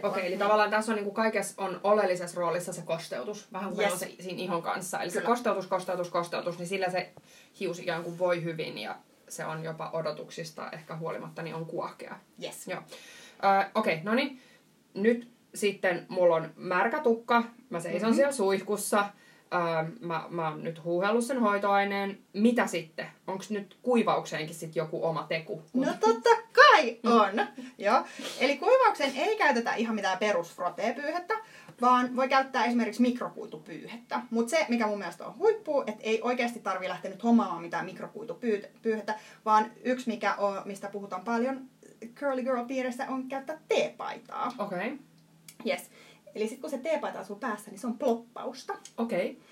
[0.03, 4.01] Okei, eli tavallaan tässä on niinku kaikessa on oleellisessa roolissa se kosteutus, vähän kuin Yes.
[4.01, 5.03] se siinä ihon kanssa.
[5.03, 5.21] Eli Kyllä.
[5.23, 7.13] se kosteutus, kosteutus, kosteutus, niin sillä se
[7.61, 8.97] hius ikään kuin voi hyvin ja
[9.29, 12.17] se on jopa odotuksista ehkä huolimatta, niin on kuohkea.
[12.43, 12.69] Yes.
[12.69, 12.81] Joo.
[13.45, 14.41] Öö, Okei, okay, no niin.
[14.95, 17.43] Nyt sitten mulla on märkä tukka.
[17.71, 18.05] Mä seison Mhm.
[18.05, 18.15] mm-hmm.
[18.17, 19.05] siellä suihkussa.
[19.55, 22.19] Öö, mä, mä oon nyt huuhellut sen hoitoaineen.
[22.33, 23.07] Mitä sitten?
[23.27, 25.63] Onko nyt kuivaukseenkin sitten joku oma teku?
[25.75, 27.47] No totta kai on.
[27.79, 28.05] Joo.
[28.41, 31.35] Eli kuivaukseen ei käytetä ihan mitään perus frotee-pyyhettä,
[31.81, 34.21] vaan voi käyttää esimerkiksi mikrokuitupyyhettä.
[34.31, 37.85] Mutta se, mikä mun mielestä on huippu, että ei oikeasti tarvi lähteä nyt hommaamaan mitään
[37.85, 41.61] mikrokuitupyyhettä, vaan yksi, mikä on, mistä puhutaan paljon
[42.15, 44.53] Curly Girl-piirissä, on käyttää teepaitaa.
[44.59, 44.99] Okei, okay.
[45.67, 45.91] Yes.
[46.39, 48.75] Eli sitten kun se teepaita asuu päässä, niin se on ploppausta.
[48.97, 49.31] okei.
[49.31, 49.43] Okay.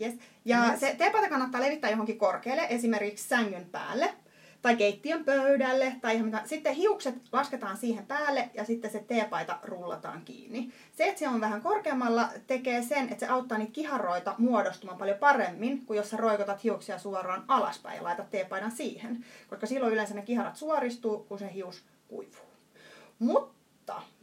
[0.00, 0.14] Yes.
[0.44, 0.80] Ja Yes.
[0.80, 4.14] se teepaita kannattaa levittää johonkin korkealle, esimerkiksi sängyn päälle
[4.62, 5.96] tai keittiön pöydälle.
[6.00, 6.42] Tai ihan mitä.
[6.44, 10.72] Sitten hiukset lasketaan siihen päälle ja sitten se teepaita rullataan kiinni.
[10.96, 15.18] Se, että se on vähän korkeammalla, tekee sen, että se auttaa niitä kiharoita muodostumaan paljon
[15.18, 19.24] paremmin kuin jos sä roikotat hiuksia suoraan alaspäin ja laitat teepaidan siihen.
[19.50, 22.52] Koska silloin yleensä ne kiharat suoristuu, kun se hius kuivuu.
[23.18, 23.61] Mutta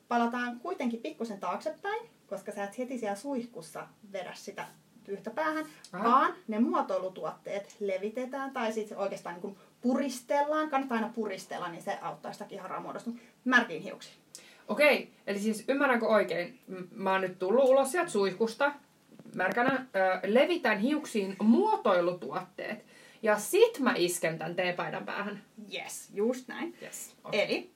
[0.10, 4.66] palataan kuitenkin pikkusen taaksepäin, koska sä et heti siellä suihkussa vedä sitä
[5.08, 6.10] yhtä päähän, Aha.
[6.10, 10.70] vaan ne muotoilutuotteet levitetään tai sitten oikeastaan niin kuin puristellaan.
[10.70, 14.16] Kannattaa aina puristella, niin se auttaa sitä kiharaa muodostumaan märkiin hiuksiin.
[14.68, 16.60] Okei, eli siis ymmärränkö oikein?
[16.92, 18.74] Mä oon nyt tullut ulos sieltä suihkusta
[19.36, 22.86] märkänä, ö, levitän hiuksiin muotoilutuotteet
[23.22, 25.44] ja sit mä isken tämän teepaidan päähän.
[25.74, 26.76] Yes, just näin.
[26.82, 27.16] Yes.
[27.32, 27.72] Eli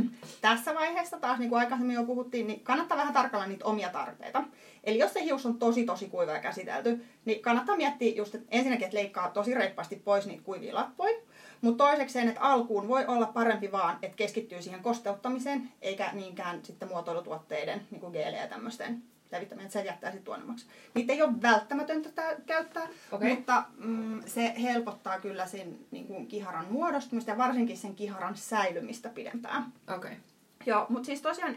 [0.40, 4.44] tässä vaiheessa taas, niin kuin aikaisemmin jo puhuttiin, niin kannattaa vähän tarkalla niitä omia tarpeita.
[4.84, 8.48] Eli jos se hius on tosi tosi kuiva ja käsitelty, niin kannattaa miettiä just, että
[8.50, 11.18] ensinnäkin, että leikkaa tosi reippaasti pois niitä kuivia lappoja.
[11.60, 16.88] Mutta toisekseen, että alkuun voi olla parempi vaan, että keskittyy siihen kosteuttamiseen, eikä niinkään sitten
[16.88, 19.02] muotoilutuotteiden, niin kuin geelejä ja tämmöisten
[19.36, 20.66] levittäminen, että se jättää sitten tuonnemmaksi.
[20.94, 23.34] Niitä ei ole välttämätöntä tää- käyttää, Okei.
[23.34, 29.08] mutta mm, se helpottaa kyllä sen niin kuin kiharan muodostumista ja varsinkin sen kiharan säilymistä
[29.08, 29.72] pidempään.
[29.96, 30.14] Okay.
[30.66, 31.56] Joo, mutta siis tosiaan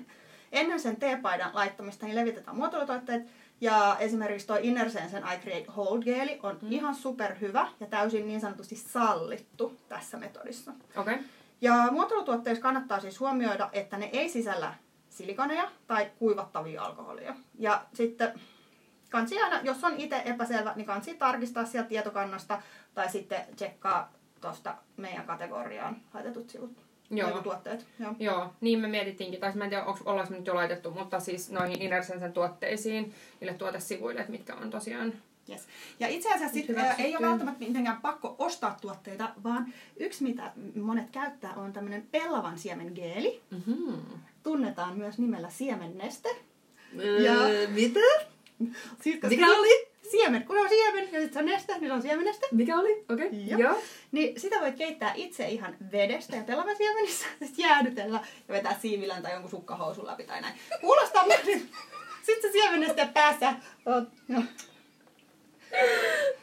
[0.52, 3.28] ennen sen teepaidan laittamista niin levitetään muotoilutuotteet
[3.62, 6.72] Ja esimerkiksi toi Inner Sensen I Create Hold geeli on mm.
[6.72, 10.72] ihan superhyvä ja täysin niin sanotusti sallittu tässä metodissa.
[10.96, 11.14] Okei.
[11.14, 11.26] Okay.
[11.62, 14.74] Ja muotoilutuotteissa kannattaa siis huomioida, että ne ei sisällä
[15.16, 17.36] silikoneja tai kuivattavia alkoholia.
[17.60, 18.40] Ja sitten
[19.10, 22.62] kansi aina, jos on itse epäselvä, niin kansi tarkistaa sieltä tietokannasta
[22.94, 26.86] tai sitten tsekkaa tuosta meidän kategoriaan laitetut sivut.
[27.10, 27.42] Joo.
[27.42, 27.86] tuotteet.
[28.00, 28.16] Joo.
[28.20, 31.20] Joo, niin me mietittiinkin, tai mä en tiedä, onko, ollaanko me nyt jo laitettu, mutta
[31.20, 35.14] siis noihin Innersensen tuotteisiin, niille tuotesivuille, että mitkä on tosiaan
[35.50, 35.68] Yes.
[36.00, 40.52] Ja itse asiassa sit, ää, ei ole välttämättä mitenkään pakko ostaa tuotteita, vaan yksi mitä
[40.82, 43.42] monet käyttää on tämmöinen pellavan siemen geeli.
[43.52, 44.20] Mm-hmm.
[44.46, 46.30] Tunnetaan myös nimellä siemenneste.
[47.24, 47.34] Ja...
[47.68, 48.00] Mitä?
[49.02, 49.88] Sitten, Mikä oli?
[50.12, 50.44] Siemen.
[50.44, 52.48] Kun on siemen ja sitten se on neste, niin se on siemenneste.
[52.52, 53.06] Mikä oli?
[53.10, 53.28] Okei.
[53.28, 53.40] Okay.
[53.40, 53.60] Joo.
[53.60, 53.82] Joo.
[54.12, 59.24] Niin sitä voit keittää itse ihan vedestä ja pelavan siemenissä, sitten jäädytellä ja vetää siivilän
[59.24, 60.56] tai jonkun sukkahousun läpi tai näin.
[60.82, 61.42] Kuulostaa myös,
[62.22, 63.54] sitten se siemenneste päässä.
[64.30, 64.44] Joo.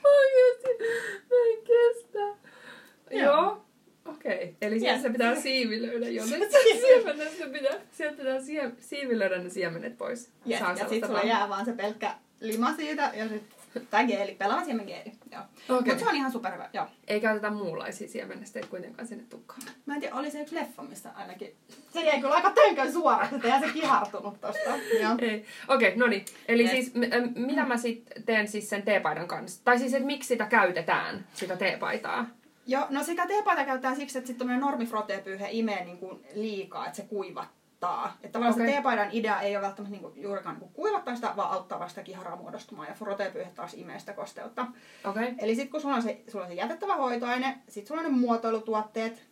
[0.04, 0.68] Oikeesti,
[1.30, 2.18] mä en kestä.
[3.10, 3.34] Joo.
[3.34, 3.64] Joo.
[4.04, 4.54] Okei, okay.
[4.60, 6.48] eli se pitää siivilöidä jonnekin.
[6.80, 10.30] Siemenestä pitää, sieltä pitää sie, siivilöidä ne siemenet pois.
[10.50, 10.60] Yes.
[10.60, 15.12] ja sitten sulla jää vaan se pelkkä lima siitä ja sitten tai geeli, pelaava siemengeeli.
[15.32, 15.42] Joo.
[15.68, 15.82] Okay.
[15.88, 16.86] Mutta se on ihan superhyvä, joo.
[17.08, 19.62] Ei käytetä muunlaisia siemenesteitä kuitenkaan sinne tukkaan.
[19.86, 21.54] Mä en tiedä, oli se yksi leffa, missä ainakin...
[21.92, 24.74] Se jäi kyllä aika tönkön suoraan, että se kihartunut tosta.
[25.12, 26.24] Okei, okay, no niin.
[26.48, 26.70] Eli yes.
[26.70, 29.60] siis m- mitä mä sitten teen siis sen teepaidan kanssa?
[29.64, 32.26] Tai siis, että miksi sitä käytetään, sitä teepaitaa?
[32.66, 34.88] Joo, no sitä teepaitaa käytetään siksi, että sitten normi
[35.50, 38.16] imee niin kuin liikaa, että se kuivattaa.
[38.22, 38.66] Että tavallaan okay.
[38.66, 42.36] se teepaidan idea ei ole välttämättä niinku juurikaan niinku kuivattaa sitä, vaan auttaa vasta kiharaa
[42.36, 42.88] muodostumaan.
[42.88, 44.66] Ja frotepyyhe taas imee sitä kosteutta.
[45.04, 45.34] Okay.
[45.38, 48.18] Eli sitten kun sulla on, se, sulla on se jätettävä hoitoaine, sitten sulla on ne
[48.20, 49.22] muotoilutuotteet,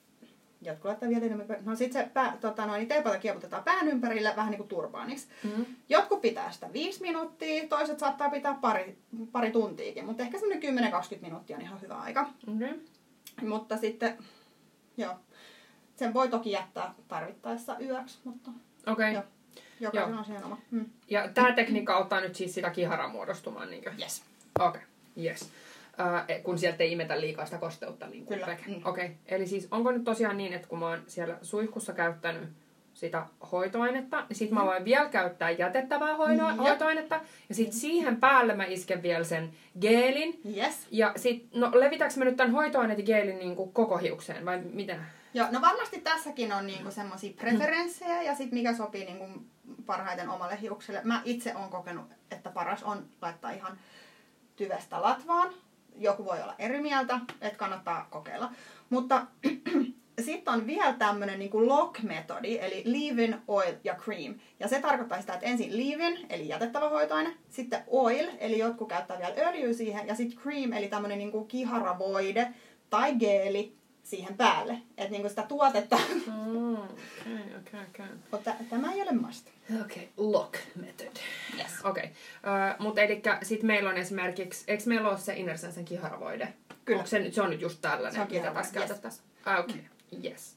[0.63, 1.47] jotkut laittaa vielä enemmän.
[1.65, 5.29] No sitten se pää, tota, noin, niin teepaita kieputetaan pään ympärille vähän niin kuin turbaaniksi.
[5.45, 5.67] Mm-hmm.
[5.89, 8.99] Jotkut pitää sitä viisi minuuttia, toiset saattaa pitää pari,
[9.33, 12.29] pari tuntiakin, mutta ehkä semmoinen 10-20 minuuttia on ihan hyvä aika.
[12.57, 12.79] Okay.
[13.49, 14.19] Mutta sitten,
[14.97, 15.15] joo,
[15.97, 18.51] sen voi toki jättää tarvittaessa yöksi, mutta
[18.87, 19.13] okay.
[19.13, 19.23] jo,
[19.81, 20.59] jokaisen on siihen oma.
[20.71, 20.91] Hmm.
[21.11, 23.93] Ja tämä tekniikka auttaa nyt siis sitä kiharaa muodostumaan, niinkö?
[24.01, 24.23] Yes.
[24.61, 25.25] Okei, okay.
[25.25, 25.43] yes.
[25.43, 28.07] Uh, kun sieltä ei imetä liikaa sitä kosteutta.
[28.07, 28.47] Niin Kyllä.
[28.47, 28.81] Mm.
[28.85, 29.17] Okei, okay.
[29.27, 32.49] eli siis onko nyt tosiaan niin, että kun mä oon siellä suihkussa käyttänyt
[33.01, 38.17] sitä hoitoainetta, niin sit mä voin vielä käyttää jätettävää hoito- mm, hoitoainetta, ja sit siihen
[38.17, 40.41] päälle mä isken vielä sen geelin.
[40.57, 40.87] Yes.
[40.91, 44.61] Ja sit, no levitäänkö mä nyt tämän hoitoaineet ja geelin niin kuin koko hiukseen, vai
[44.73, 45.01] miten?
[45.35, 49.27] Joo, no varmasti tässäkin on niinku semmoisia preferenssejä ja sit mikä sopii niinku
[49.87, 51.01] parhaiten omalle hiukselle.
[51.05, 53.79] Mä itse on kokenut, että paras on laittaa ihan
[54.57, 55.53] tyvestä latvaan.
[55.97, 58.53] Joku voi olla eri mieltä, että kannattaa kokeilla.
[58.91, 59.27] Mutta
[60.23, 64.35] sitten on vielä tämmöinen niinku lock-metodi, eli leave-in, oil ja cream.
[64.61, 69.19] Ja se tarkoittaa sitä, että ensin leave-in, eli jätettävä hoitoaine, sitten oil, eli jotkut käyttää
[69.19, 72.49] vielä öljyä siihen, ja sitten cream, eli tämmöinen niinku kiharavoide
[72.91, 74.73] tai geeli, siihen päälle.
[74.73, 75.99] Että niinku sitä tuotetta.
[76.27, 76.91] Mm, okay,
[77.61, 78.07] okay, okay.
[78.31, 79.47] Mutta tämä ei ole must.
[79.81, 80.09] Okei, okay.
[80.17, 81.17] lock method.
[81.59, 81.71] Yes.
[81.85, 82.05] Okei.
[82.05, 82.75] Okay.
[82.75, 86.55] Uh, Mutta eli sitten meillä on esimerkiksi, eikö meillä ole se Innersensen kiharavoide?
[86.85, 86.99] Kyllä.
[86.99, 89.25] Onko se, se on nyt just tällainen, se on mitä tässä käytettäisiin?
[89.45, 89.75] Ah, okei.
[89.75, 89.89] Okay.
[89.89, 90.00] Mm.
[90.25, 90.57] Yes.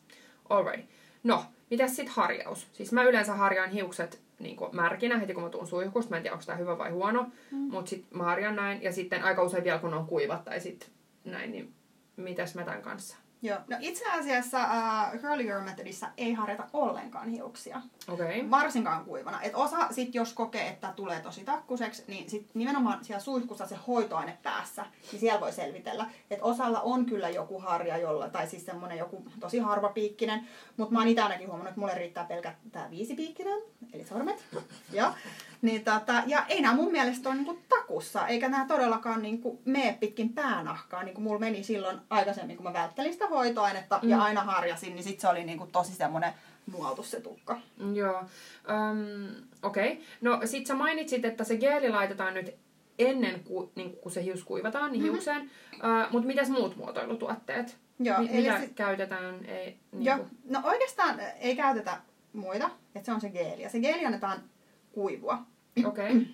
[0.49, 0.89] Alright.
[1.23, 2.67] No, mitäs sitten harjaus?
[2.73, 6.09] Siis mä yleensä harjaan hiukset niin kuin märkinä heti kun mä tuun suihkusta.
[6.09, 7.23] Mä en tiedä, onko tämä hyvä vai huono.
[7.51, 7.57] Mm.
[7.57, 8.81] Mutta sitten mä harjan näin.
[8.81, 10.89] Ja sitten aika usein vielä kun on kuivat tai sitten
[11.25, 11.73] näin, niin
[12.15, 13.17] mitäs mä tämän kanssa?
[13.43, 13.59] Joo.
[13.67, 17.81] No itse asiassa uh, Curly Girl Methodissa ei harjata ollenkaan hiuksia.
[18.09, 18.49] Okay.
[18.51, 19.41] Varsinkaan kuivana.
[19.41, 23.75] Et osa sit jos kokee, että tulee tosi takkuseksi, niin sit nimenomaan siellä suihkussa se
[23.87, 26.05] hoitoaine päässä, niin siellä voi selvitellä.
[26.31, 30.99] Et osalla on kyllä joku harja, jolla, tai siis semmonen joku tosi harvapiikkinen, mutta mä
[30.99, 33.61] oon itse ainakin huomannut, että mulle riittää pelkä tää viisipiikkinen,
[33.93, 34.45] eli sormet.
[34.91, 35.13] Ja,
[35.63, 39.97] niin tota, ja ei nämä mun mielestä ole niinku takussa, eikä nämä todellakaan niinku mene
[39.99, 44.09] pitkin päänahkaa, niin kuin mulla meni silloin aikaisemmin, kun mä välttelin sitä hoitoainetta mm.
[44.09, 46.33] ja aina harjasin, niin sit se oli niinku tosi semmoinen
[46.71, 47.59] nuoltu se tukka.
[47.93, 48.19] Joo.
[48.19, 49.27] Um,
[49.63, 49.91] Okei.
[49.91, 50.03] Okay.
[50.21, 52.55] No sit sä mainitsit, että se geeli laitetaan nyt
[52.99, 55.11] ennen kuin, niin kun se hius kuivataan, niin mm-hmm.
[55.11, 55.41] hiukseen.
[55.73, 57.77] Uh, Mutta mitäs muut muotoilutuotteet?
[57.99, 58.73] Joo, Mi- mitä sit...
[58.75, 59.45] käytetään?
[59.45, 60.29] Ei, niin joo, kuin...
[60.49, 61.97] no oikeastaan ei käytetä
[62.33, 63.61] muita, että se on se geeli.
[63.61, 64.43] Ja se geeli annetaan
[64.91, 65.52] kuivua.
[65.85, 66.07] Okei.
[66.07, 66.25] Okay.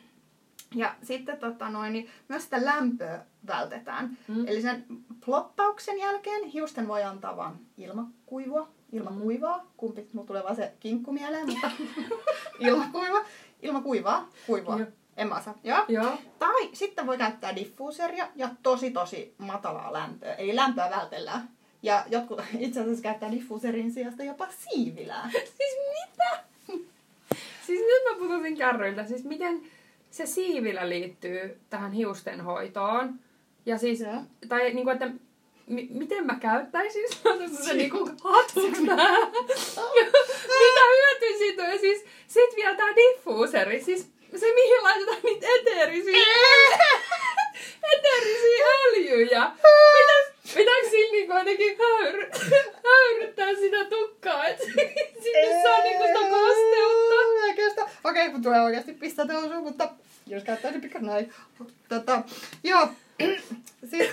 [0.75, 4.17] Ja sitten tota noin, niin myös sitä lämpöä vältetään.
[4.27, 4.47] Mm.
[4.47, 4.85] Eli sen
[5.25, 9.57] ploppauksen jälkeen hiusten voi antaa vain ilmakuivua, ilmakuivaa.
[9.57, 9.67] Mm.
[9.77, 11.71] Kumpi, mulla tulee vaan se kinkku mieleen, mutta
[12.59, 13.25] ilmakuiva,
[13.61, 14.77] ilmakuivaa, kuivua.
[14.77, 14.87] Joo.
[15.17, 15.55] En mä osaa.
[15.63, 15.85] Joo.
[15.87, 16.17] Joo.
[16.39, 20.33] Tai sitten voi käyttää diffuuseria ja tosi tosi matalaa lämpöä.
[20.33, 21.49] Eli lämpöä vältellään.
[21.83, 25.29] Ja jotkut itse asiassa käyttää diffuuserin sijasta jopa siivilää.
[25.31, 26.43] siis mitä?
[27.69, 29.05] Siis nyt mä putosin kärryiltä.
[29.05, 29.61] Siis miten
[30.11, 33.13] se siivilä liittyy tähän hiusten hoitoon.
[33.65, 34.21] Ja siis, Joo.
[34.49, 35.09] tai niinku, että
[35.67, 39.17] mi- miten mä käyttäisin se, se niinku hatuksi nää.
[40.59, 41.69] Mitä hyötyä siitä on?
[41.69, 44.01] Ja siis sit vielä tää diffuuseri, siis
[44.35, 46.13] se mihin laitetaan niitä eteerisiä,
[47.93, 49.51] eteerisiä öljyjä.
[49.97, 52.29] Pitäis, pitäis sillä niinku jotenkin höyry,
[52.85, 54.59] höyryttää sitä tukkaa, et
[55.23, 57.19] sinne saa niinku sitä kosteutta.
[57.55, 57.85] Kestä.
[58.03, 59.89] Okei, kun tulee oikeasti pistää nousuun, mutta
[60.27, 61.33] jos käyttäisi pikka näin.
[61.89, 62.21] Tota,
[62.63, 62.87] joo.
[63.89, 64.09] Siis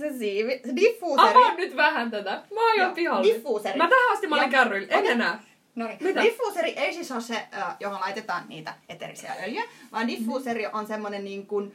[0.00, 1.30] se siivi, se diffuuseri.
[1.30, 2.30] Avaa nyt vähän tätä.
[2.54, 3.22] Mä oon jo Joo, pihalla.
[3.22, 3.78] diffuuseri.
[3.78, 4.92] Mä tähän asti mä olin kärryillä.
[4.92, 5.10] En Okei.
[5.12, 5.42] enää.
[5.74, 5.98] No niin.
[6.00, 6.22] Mitä?
[6.22, 11.24] Diffuuseri ei siis ole se, ö, johon laitetaan niitä eterisiä öljyjä, vaan diffuuseri on semmonen
[11.24, 11.74] niin kuin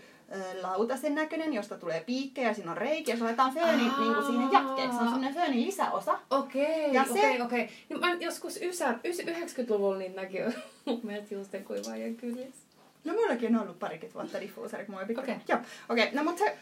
[0.61, 4.25] lautasen näköinen, josta tulee piikkejä ja siinä on reikiä, ja se laitetaan föönin niin kuin
[4.25, 4.97] siihen jatkeeksi.
[4.97, 6.19] Se on semmonen föönin lisäosa.
[6.29, 7.69] Okei, Ja se- okei, okei.
[7.89, 10.37] Niin mä joskus ysä, ys, 90-luvulla niin näki
[10.85, 12.61] mun mielestä juusten kuivaajien kylissä.
[13.03, 15.21] No mullakin on ollut parikymmentä vuotta diffuuseri, kun oli pikku.
[15.21, 15.35] Okei.
[15.47, 16.03] Joo, okei.
[16.03, 16.15] Okay.
[16.15, 16.57] No mut se,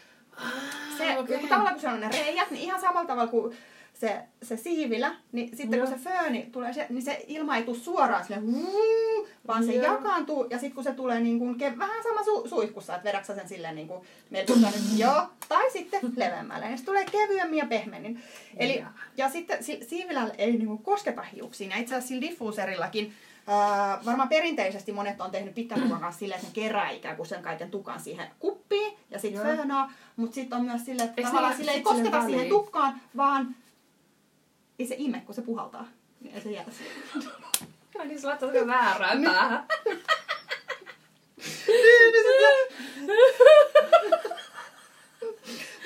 [0.98, 1.38] se okei.
[1.38, 3.56] kun tavallaan kun se on ne reijät, niin ihan samalla tavalla kuin
[4.00, 5.86] se, se siivilä, niin sitten Joo.
[5.88, 9.72] kun se fööni tulee, se, niin se ilma ei tule suoraan sille, vuuu, vaan se
[9.74, 9.84] Joo.
[9.84, 13.48] jakaantuu ja sitten kun se tulee niin kuin, vähän sama su, suihkussa, että vedäksä sen
[13.48, 14.48] silleen niin kuin, nyt,
[14.96, 18.22] joo, tai sitten leveämmälle, niin se tulee kevyemmin ja pehmeämmin.
[18.56, 18.92] Eli, Jaa.
[19.16, 24.06] ja sitten si- siivilällä ei niin kuin, kosketa hiuksiin, ja itse asiassa sillä diffuuserillakin, Uh,
[24.06, 27.42] varmaan perinteisesti monet on tehnyt pitkän tukan kanssa silleen, että ne kerää ikään kuin sen
[27.42, 31.70] kaiken tukan siihen kuppiin ja sitten föönaa, mutta sitten on myös silleen, että tavallaan sille
[31.70, 33.56] ei sinne kosketa siihen tukkaan, vaan
[34.80, 35.88] ei se ime, kun se puhaltaa.
[36.20, 37.02] Niin ei se jää siihen.
[37.98, 39.66] Ai niin, sä laitat oikein väärään päähän.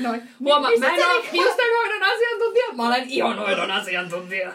[0.01, 0.23] Noin.
[0.41, 4.53] Huomaa, Niin, mä en sit se oo niinku- hiustenhoidon asiantuntija, mä olen ihonhoidon asiantuntija.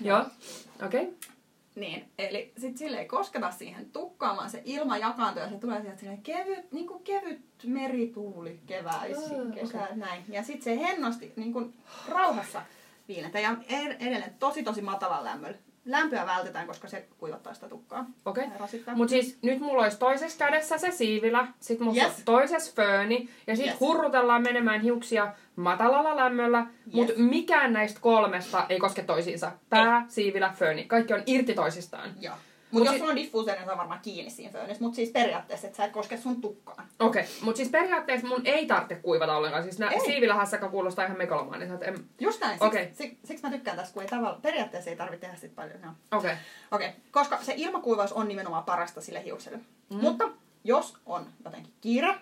[0.00, 0.20] Joo,
[0.86, 1.02] okei.
[1.02, 1.14] Okay.
[1.74, 5.80] Niin, eli sit sille ei kosketa siihen tukkaan, vaan se ilma jakaantuu ja se tulee
[5.82, 9.96] sieltä silleen kevyt, niin kuin kevyt merituuli keväisin, kesä, okei.
[9.96, 10.24] näin.
[10.28, 11.74] Ja sit se hennosti niin kuin
[12.08, 12.62] rauhassa
[13.14, 15.56] viiletä ja ed- edelleen tosi tosi matalan lämmöllä.
[15.84, 18.06] Lämpöä vältetään, koska se kuivattaa sitä tukkaa.
[18.24, 18.44] Okei.
[18.44, 18.94] Ja rasittaa.
[18.94, 22.22] Mut siis nyt mulla olisi toisessa kädessä se siivilä, sit mulla Yes.
[22.24, 23.80] toisessa fööni, ja sit Yes.
[23.80, 27.18] hurrutellaan menemään hiuksia matalalla lämmöllä, mut Yes.
[27.18, 29.52] mikään näistä kolmesta ei koske toisiinsa.
[29.70, 30.84] Pää, siivilä, fööni.
[30.84, 32.10] Kaikki on irti toisistaan.
[32.20, 32.34] Joo.
[32.70, 34.84] Mut Mutta jos sulla on diffuuseri, niin se on varmaan kiinni siinä föönissä.
[34.84, 36.88] Mutta siis periaatteessa, että sä et koske sun tukkaan.
[36.98, 37.32] Okei, okay.
[37.42, 39.62] mut siis periaatteessa mun ei tarvitse kuivata ollenkaan.
[39.62, 40.00] Siis nää Ei.
[40.00, 41.84] siivilähässäkä kuulostaa ihan megalomaaniselta.
[41.84, 42.04] En...
[42.20, 42.62] Just näin.
[42.62, 42.88] Okay.
[42.92, 45.76] siksi, siksi mä tykkään tästä, kun ei tavalla, periaatteessa ei tarvitse tehdä sit paljon.
[45.76, 45.96] Okei.
[46.12, 46.36] Okay.
[46.70, 47.00] Okei, okay.
[47.10, 49.58] koska se ilmakuivaus on nimenomaan parasta sille hiukselle.
[49.90, 49.96] Mm.
[50.00, 50.28] Mutta
[50.64, 52.14] jos on jotenkin kiire,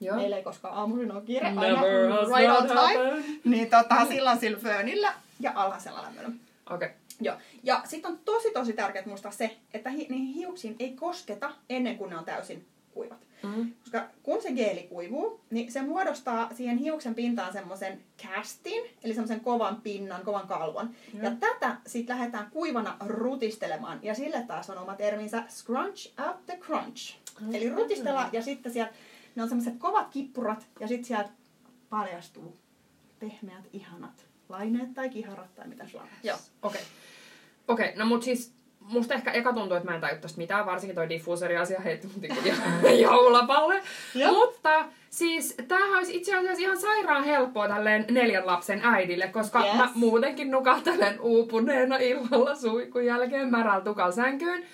[0.00, 0.16] Joo.
[0.16, 3.24] meillä ei koskaan aamuisin ole kiire, aina Never right on time, happened.
[3.44, 6.30] niin tota, silloin sillä föönillä ja alhaisella lämmöllä.
[6.70, 6.86] Okei.
[6.86, 6.98] Okay.
[7.20, 7.36] Joo.
[7.62, 11.98] Ja sitten on tosi tosi tärkeää muistaa se, että hi- niihin hiuksiin ei kosketa ennen
[11.98, 13.26] kuin ne on täysin kuivat.
[13.42, 13.72] Mm.
[13.80, 19.40] Koska kun se geeli kuivuu, niin se muodostaa siihen hiuksen pintaan semmoisen castin, eli semmoisen
[19.40, 20.90] kovan pinnan, kovan kalvon.
[21.14, 21.24] Joo.
[21.24, 23.98] Ja tätä sitten lähdetään kuivana rutistelemaan.
[24.02, 27.16] Ja sille taas on oma terminsä scrunch out the crunch.
[27.40, 27.54] Mm.
[27.54, 28.92] Eli rutistella ja sitten sieltä,
[29.34, 31.30] ne on semmoiset kovat kippurat ja sitten sieltä
[31.90, 32.56] paljastuu
[33.18, 36.10] pehmeät, ihanat laineet tai kiharat tai mitä sulla on.
[36.22, 36.38] Joo.
[36.62, 36.80] Okei.
[37.68, 40.66] Okei, okay, no mut siis musta ehkä eka tuntuu, että mä en taju tosta mitään,
[40.66, 42.24] varsinkin toi diffuseri-asia heitti mut.
[44.14, 44.32] Joo.
[44.32, 49.76] Mutta siis tämähän olisi itse asiassa ihan sairaan helppoa tälleen neljän lapsen äidille, koska Yes.
[49.76, 54.64] mä muutenkin nukahtelen uupuneena illalla suikun jälkeen märällä tukalla sänkyyn.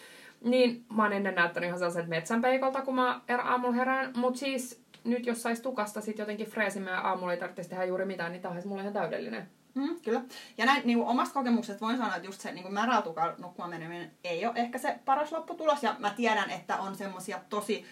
[0.45, 4.13] Niin mä oon ennen näyttänyt ihan sellaiset metsänpeikolta, kun mä er- aamulla herään.
[4.17, 8.05] Mut siis nyt jos sais tukasta sit jotenkin freesimään ja aamulla ei tarvitsisi tehdä juuri
[8.05, 9.49] mitään, niin tää olisi mulle ihan täydellinen.
[9.79, 10.23] Mm, kyllä.
[10.59, 12.65] Ja näin niin kuin omasta kokemuksesta voin sanoa, että just se niin
[13.05, 15.83] tukalla nukkumaan meneminen ei ole ehkä se paras lopputulos.
[15.83, 17.85] Ja mä tiedän, että on semmosia tosi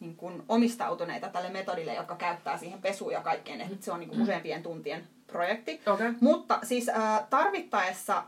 [0.00, 3.60] niin kuin omistautuneita tälle metodille, jotka käyttää siihen pesuun ja kaikkeen.
[3.60, 5.72] Että se on niin kuin useampien tuntien projekti.
[5.72, 5.92] Okei.
[5.92, 6.14] Okay.
[6.20, 8.24] Mutta siis äh, tarvittaessa,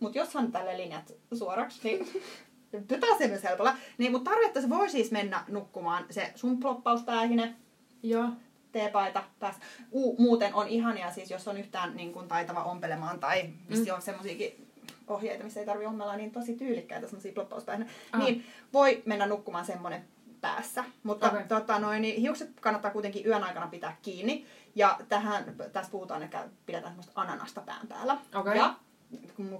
[0.00, 2.22] mutta jos on tälle linjat suoraksi, niin
[2.88, 3.74] pitää se myös helpolla.
[3.98, 7.54] Niin, mutta tarvittaessa voi siis mennä nukkumaan se sun ploppauspäihine,
[8.02, 8.28] Joo.
[8.72, 9.60] Teepaita päässä.
[9.92, 14.02] U- muuten on ihania, siis jos on yhtään niin kuin, taitava ompelemaan tai missä on
[14.02, 14.66] semmoisiakin
[15.08, 17.90] ohjeita, missä ei tarvitse ommella, niin tosi tyylikkäitä semmoisia ploppauspäihinä.
[18.12, 18.20] Ah.
[18.20, 20.04] Niin voi mennä nukkumaan semmoinen
[20.40, 20.84] päässä.
[21.02, 21.44] Mutta okay.
[21.48, 24.46] tota, noin, niin hiukset kannattaa kuitenkin yön aikana pitää kiinni.
[24.74, 28.18] Ja tähän, tässä puhutaan, että pidetään semmoista ananasta pään päällä.
[28.34, 28.56] Okei.
[28.56, 28.74] Ja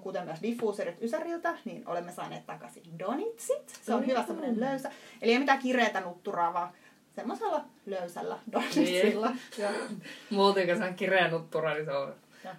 [0.02, 3.68] kuten myös diffuuserit Ysäriltä, niin olemme saaneet takaisin donitsit.
[3.82, 4.06] Se on Mm.
[4.06, 4.90] hyvä semmoinen löysä.
[5.22, 6.72] Eli ei mitään kireetä nutturaa, vaan
[7.16, 9.32] semmoisella löysällä donitsilla.
[10.30, 12.14] Muutenkin se on kireä nuttura, niin se on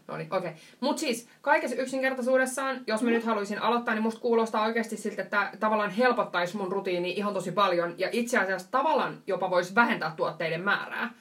[0.07, 0.49] No niin, okei.
[0.49, 0.61] Okay.
[0.79, 3.13] Mutta siis kaikessa yksinkertaisuudessaan, jos mä mm.
[3.13, 7.51] nyt haluaisin aloittaa, niin musta kuulostaa oikeasti siltä, että tavallaan helpottaisi mun rutiini ihan tosi
[7.51, 7.95] paljon.
[7.97, 11.13] Ja itse asiassa tavallaan jopa voisi vähentää tuotteiden määrää.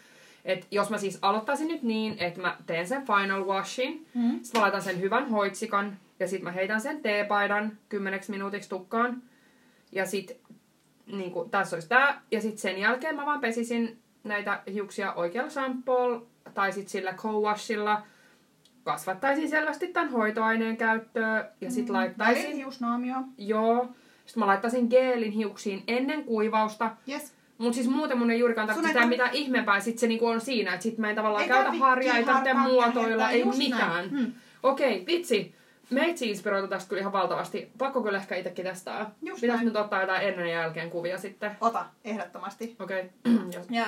[0.44, 4.31] Et jos mä siis aloittaisin nyt niin, että mä teen sen final washin, mm.
[4.42, 9.22] sitten mä laitan sen hyvän hoitsikan, ja sitten mä heitän sen teepaidan kymmeneksi minuutiksi tukkaan.
[9.92, 10.37] Ja sitten
[11.12, 12.22] niin kuin, tässä olisi tää.
[12.30, 16.22] Ja sitten sen jälkeen mä vaan pesisin näitä hiuksia oikealla shampoolla
[16.54, 18.02] tai sitten sillä co-washilla.
[18.84, 21.98] Kasvattaisin selvästi tämän hoitoaineen käyttöä ja sitten mm.
[21.98, 22.56] laittaisin...
[22.56, 23.16] hiusnaamio.
[23.38, 23.88] Joo.
[24.26, 26.90] Sitten mä laittaisin geelin hiuksiin ennen kuivausta.
[27.08, 27.32] Yes.
[27.58, 29.80] Mut siis muuten mun ei juurikaan tarvitse sitä mitään ihmeempää.
[29.80, 32.54] Sitten se niinku on siinä, että sit mä en tavallaan ei käytä harjaa, ei tarvitse
[32.54, 34.10] muotoilla, ei mitään.
[34.10, 34.32] Hmm.
[34.62, 35.54] Okei, okay, vitsi.
[35.90, 37.70] Meitsi inspiroitu tästä kyllä ihan valtavasti.
[37.79, 39.11] Pakko kyllä ehkä itsekin testaa.
[39.22, 41.57] Just Pitäis nyt ottaa jotain ennen ja jälkeen kuvia sitten.
[41.61, 42.77] Ota, ehdottomasti.
[42.81, 43.11] Okei.
[43.46, 43.62] Okay.
[43.70, 43.87] ja,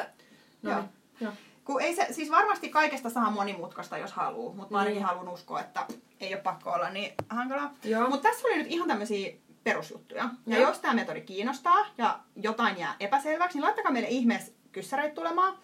[0.62, 0.80] no, joo.
[0.80, 1.32] Niin, joo.
[1.64, 5.06] Kun ei se, siis varmasti kaikesta saa monimutkaista, jos haluaa, mutta mä ainakin niin.
[5.06, 5.86] haluan uskoa, että
[6.20, 7.74] ei ole pakko olla niin hankalaa.
[8.08, 9.32] Mutta tässä oli nyt ihan tämmöisiä
[9.64, 10.28] perusjuttuja.
[10.46, 10.68] Ja Joo.
[10.68, 15.58] jos tämä metodi kiinnostaa ja jotain jää epäselväksi, niin laittakaa meille ihmeessä kyssäreitä tulemaan.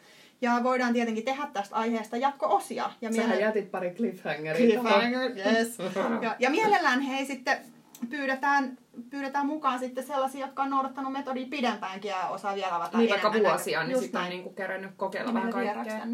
[0.45, 2.91] Ja voidaan tietenkin tehdä tästä aiheesta jatko-osia.
[3.01, 3.43] Ja Sähän miele...
[3.43, 4.67] jätit pari cliffhangeria.
[4.67, 5.79] Cliffhanger, yes.
[6.23, 7.59] ja, ja mielellään hei sitten
[8.11, 8.79] pyydetään,
[9.11, 13.33] pyydetään mukaan sitten sellaisia, jotka on noudattanut metodia pidempäänkin ja osaa vielä avata Niin vaikka
[13.33, 16.07] vuosia, niin sitten on niinku kerännyt kokeilla vähän kaikkea.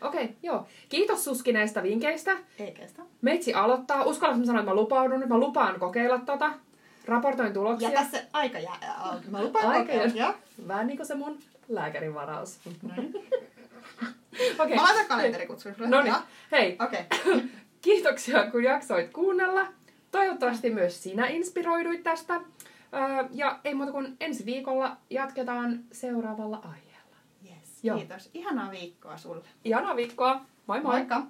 [0.00, 0.66] Okei, okay, joo.
[0.88, 2.36] Kiitos Suski näistä vinkkeistä.
[2.58, 3.02] Ei kestä.
[3.22, 4.04] Meitsi aloittaa.
[4.04, 5.28] Uskallanko sanoa, että mä lupaudun nyt?
[5.28, 6.52] Mä lupaan kokeilla tota.
[7.04, 7.90] Raportoin tuloksia.
[7.90, 9.20] Ja tässä aika jää.
[9.30, 10.34] Mä lupaan aika jää.
[10.68, 12.58] Vähän niin kuin se mun lääkärin varaus.
[14.58, 14.74] okay.
[14.74, 15.74] Mä laitan kalenterikutsun.
[15.78, 16.14] No niin.
[16.52, 16.76] Hei.
[16.80, 17.04] Okay.
[17.82, 19.66] Kiitoksia, kun jaksoit kuunnella.
[20.10, 22.40] Toivottavasti myös sinä inspiroiduit tästä.
[23.30, 27.16] Ja ei muuta kuin ensi viikolla jatketaan seuraavalla aiheella.
[27.44, 27.84] Yes.
[27.84, 27.98] Joo.
[27.98, 28.30] Kiitos.
[28.34, 29.44] Ihanaa viikkoa sulle.
[29.64, 30.40] Ihanaa viikkoa.
[30.66, 30.92] Moi moi.
[30.92, 31.26] Moikka.